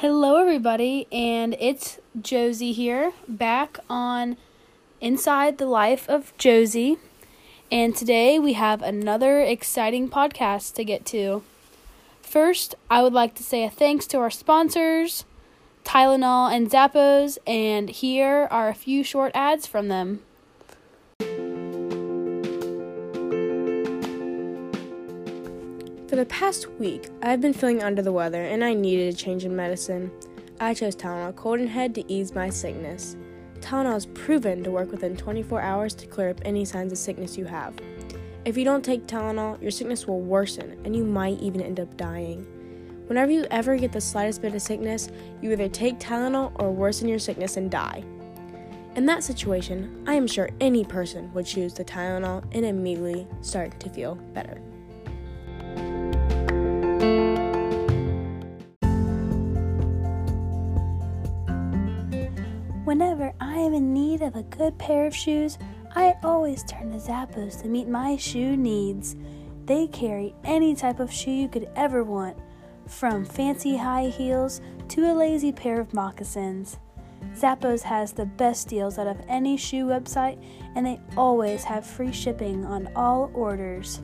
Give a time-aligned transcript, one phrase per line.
[0.00, 4.38] Hello, everybody, and it's Josie here, back on
[4.98, 6.96] Inside the Life of Josie.
[7.70, 11.42] And today we have another exciting podcast to get to.
[12.22, 15.26] First, I would like to say a thanks to our sponsors,
[15.84, 20.22] Tylenol and Zappos, and here are a few short ads from them.
[26.20, 29.56] The past week, I've been feeling under the weather and I needed a change in
[29.56, 30.10] medicine.
[30.60, 33.16] I chose Tylenol Cold and Head to ease my sickness.
[33.60, 37.38] Tylenol is proven to work within 24 hours to clear up any signs of sickness
[37.38, 37.74] you have.
[38.44, 41.96] If you don't take Tylenol, your sickness will worsen and you might even end up
[41.96, 42.46] dying.
[43.06, 45.08] Whenever you ever get the slightest bit of sickness,
[45.40, 48.04] you either take Tylenol or worsen your sickness and die.
[48.94, 53.80] In that situation, I am sure any person would choose the Tylenol and immediately start
[53.80, 54.60] to feel better.
[63.00, 65.56] Whenever I am in need of a good pair of shoes,
[65.96, 69.16] I always turn to Zappos to meet my shoe needs.
[69.64, 72.36] They carry any type of shoe you could ever want,
[72.86, 76.76] from fancy high heels to a lazy pair of moccasins.
[77.34, 80.38] Zappos has the best deals out of any shoe website,
[80.74, 84.02] and they always have free shipping on all orders.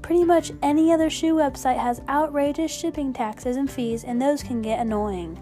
[0.00, 4.62] Pretty much any other shoe website has outrageous shipping taxes and fees, and those can
[4.62, 5.38] get annoying.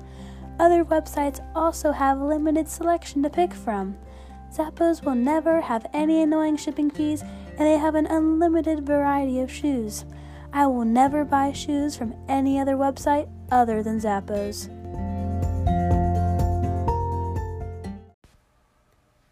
[0.59, 3.97] Other websites also have limited selection to pick from.
[4.53, 9.51] Zappos will never have any annoying shipping fees, and they have an unlimited variety of
[9.51, 10.05] shoes.
[10.53, 14.71] I will never buy shoes from any other website other than Zappos.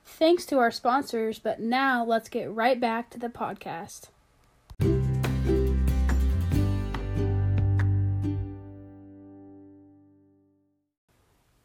[0.04, 4.08] Thanks to our sponsors, but now let's get right back to the podcast.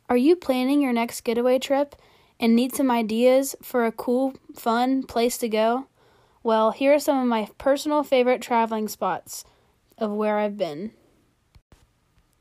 [0.10, 1.96] Are you planning your next getaway trip
[2.40, 5.86] and need some ideas for a cool, fun place to go?
[6.42, 9.46] Well, here are some of my personal favorite traveling spots
[10.00, 10.92] of where I've been.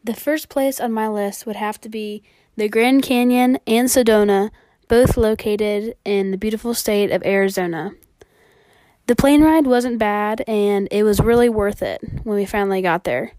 [0.02, 2.22] The first place on my list would have to be
[2.56, 4.50] the Grand Canyon and Sedona,
[4.88, 7.90] both located in the beautiful state of Arizona.
[9.08, 13.04] The plane ride wasn't bad, and it was really worth it when we finally got
[13.04, 13.32] there.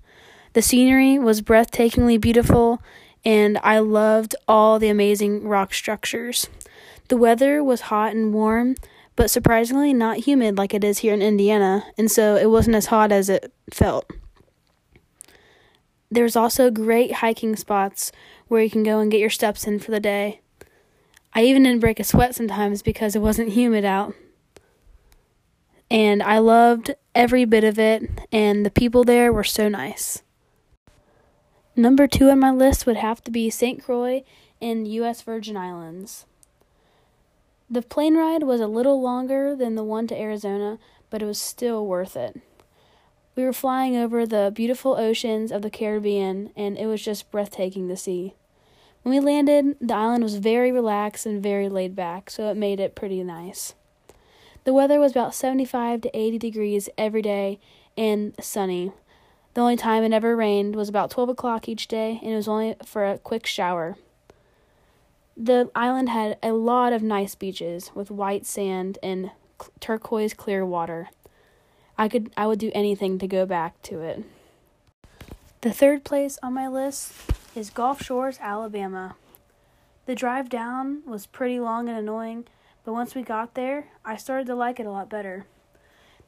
[0.54, 2.82] The scenery was breathtakingly beautiful,
[3.26, 6.50] and I loved all the amazing rock structures.
[7.10, 8.76] The weather was hot and warm,
[9.16, 12.88] but surprisingly not humid like it is here in Indiana, and so it wasn't as
[12.88, 14.10] hot as it felt.
[16.12, 18.12] There's also great hiking spots
[18.48, 20.42] where you can go and get your steps in for the day.
[21.34, 24.16] I even didn't break a sweat sometimes because it wasn't humid out.
[25.92, 30.24] And I loved every bit of it, and the people there were so nice.
[31.80, 33.82] Number two on my list would have to be St.
[33.82, 34.26] Croix
[34.60, 35.22] in U.S.
[35.22, 36.26] Virgin Islands.
[37.70, 40.78] The plane ride was a little longer than the one to Arizona,
[41.10, 42.42] but it was still worth it.
[43.34, 47.88] We were flying over the beautiful oceans of the Caribbean, and it was just breathtaking
[47.88, 48.34] to see.
[49.04, 52.82] When we landed, the island was very relaxed and very laid back, so it made
[52.82, 53.74] it pretty nice.
[54.66, 57.58] The weather was about 75 to 80 degrees every day
[57.96, 58.92] and sunny,
[59.54, 62.48] the only time it ever rained was about 12 o'clock each day, and it was
[62.48, 63.98] only for a quick shower.
[65.36, 69.32] The island had a lot of nice beaches with white sand and
[69.80, 71.10] turquoise clear water.
[71.98, 74.24] I could I would do anything to go back to it.
[75.62, 77.14] The third place on my list
[77.56, 79.16] is Gulf Shores, Alabama.
[80.06, 82.46] The drive down was pretty long and annoying,
[82.84, 85.46] but once we got there, I started to like it a lot better.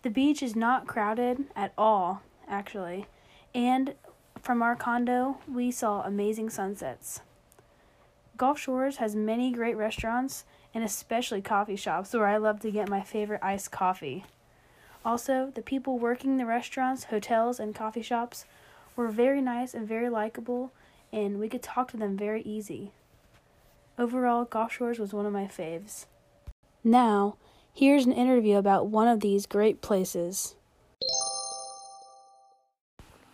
[0.03, 2.22] The beach is not crowded at all,
[2.61, 3.07] actually.
[3.55, 3.95] And
[4.39, 7.22] from our condo, we saw amazing sunsets.
[8.38, 10.45] Gulf Shores has many great restaurants
[10.75, 14.25] and especially coffee shops where I love to get my favorite iced coffee.
[15.03, 18.46] Also, the people working the restaurants, hotels, and coffee shops
[18.96, 20.72] were very nice and very likable,
[21.11, 22.91] and we could talk to them very easy.
[23.97, 26.05] Overall, Gulf Shores was one of my faves.
[26.84, 27.37] Now,
[27.73, 30.55] here's an interview about one of these great places.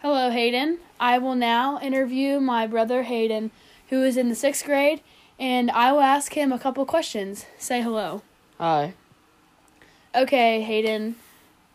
[0.01, 0.77] Hello, Hayden.
[0.99, 3.49] I will now interview my brother Hayden,
[3.89, 5.01] who is in the sixth grade,
[5.39, 7.47] and I will ask him a couple questions.
[7.57, 8.21] Say hello.
[8.59, 8.93] Hi.
[10.13, 11.15] Okay, Hayden.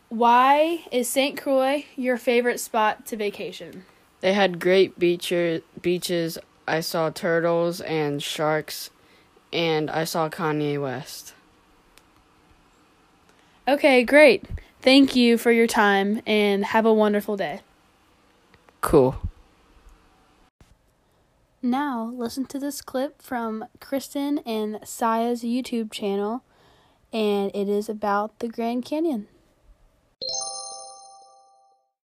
[0.07, 1.37] Why is St.
[1.37, 3.83] Croix your favorite spot to vacation?
[4.21, 6.37] They had great beacher, beaches.
[6.65, 8.89] I saw turtles and sharks,
[9.51, 11.33] and I saw Kanye West.
[13.67, 14.45] Okay, great.
[14.81, 17.59] Thank you for your time and have a wonderful day.
[18.83, 19.15] Cool.
[21.61, 26.43] Now, listen to this clip from Kristen and Saya's YouTube channel,
[27.13, 29.27] and it is about the Grand Canyon.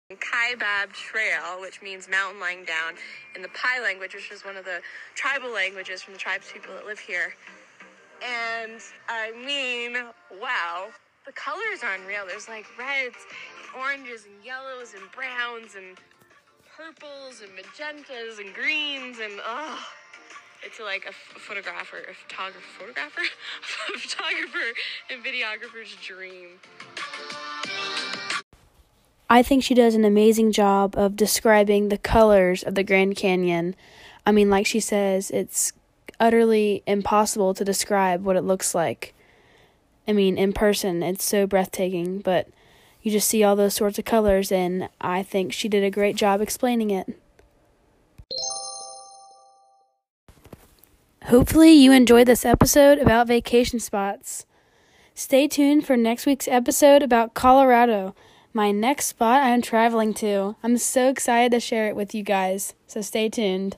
[0.09, 2.93] Kaibab Trail, which means mountain lying down,
[3.35, 4.79] in the Pai language, which is one of the
[5.15, 7.35] tribal languages from the tribes people that live here.
[8.23, 8.79] And
[9.09, 9.97] I mean,
[10.41, 10.87] wow,
[11.25, 12.23] the colors are unreal.
[12.25, 13.17] There's like reds,
[13.59, 15.97] and oranges, and yellows, and browns, and
[16.79, 19.85] purples, and magentas, and greens, and oh,
[20.65, 23.21] it's like a, f- a photographer, a photographer, photographer,
[23.93, 24.65] a photographer
[25.09, 26.47] and videographer's dream.
[29.29, 33.75] I think she does an amazing job of describing the colors of the Grand Canyon.
[34.25, 35.73] I mean, like she says, it's
[36.17, 39.13] utterly impossible to describe what it looks like.
[40.07, 42.47] I mean, in person, it's so breathtaking, but
[43.01, 46.15] you just see all those sorts of colors, and I think she did a great
[46.15, 47.17] job explaining it.
[51.25, 54.45] Hopefully, you enjoyed this episode about vacation spots.
[55.13, 58.15] Stay tuned for next week's episode about Colorado,
[58.53, 60.55] my next spot I am traveling to.
[60.63, 63.77] I'm so excited to share it with you guys, so stay tuned.